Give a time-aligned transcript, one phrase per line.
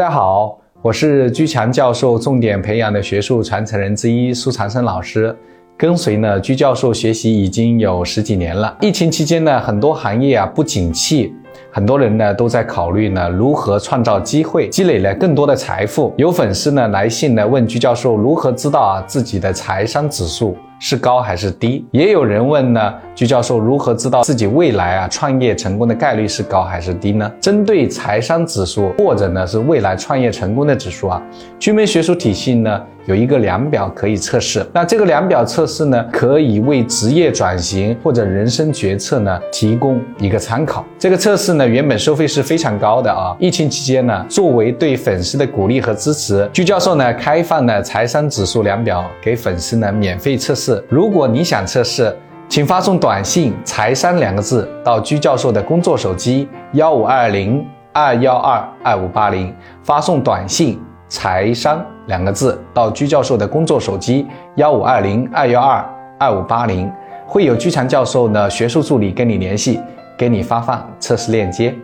[0.00, 5.36] 大家好，我是居强教授重点培养的学术传承人之一苏长生老师，
[5.76, 8.74] 跟随呢居教授学习已经有十几年了。
[8.80, 11.34] 疫情期间呢，很多行业啊不景气，
[11.70, 16.14] 很多人呢都在考虑呢如何创造机会，积累了更多的财富。
[16.16, 20.56] 有粉丝呢来信呢问居教授如何知道啊自己的财商指数。
[20.82, 21.84] 是高还是低？
[21.90, 27.30] 也有人问呢，鞠教授如何知道自己未来啊创业成功的概率是高还是低呢？
[27.38, 31.22] 针对财商指数或者呢是未来创业成功的指数啊，
[31.58, 34.64] 居门学术体系呢有一个量表可以测试。
[34.72, 40.84] 那这个量表测试呢，可以为职业转型或者人生决策呢提供一个参考。
[40.96, 50.80] 这个测试呢原本收费是非常高的啊， 疫情期间呢，作为对粉丝的鼓励和支持，居教授呢开放了财商指数量表给粉丝呢免费测试。
[50.88, 52.16] 如果你想测试，
[52.48, 65.84] 请发送短信“财商”两个字到居教授的工作手机幺五二零二幺二二五八零，发送短信“财商”两个字到居教授的工作手机幺五二零二幺二
[66.18, 66.90] 二五八零，
[67.26, 69.78] 会有居强教授的学术助理跟你联系，
[70.16, 71.74] 给你发放测试链接。